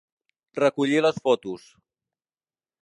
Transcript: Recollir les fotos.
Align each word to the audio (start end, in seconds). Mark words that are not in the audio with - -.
Recollir 0.61 1.03
les 1.07 1.21
fotos. 1.29 1.69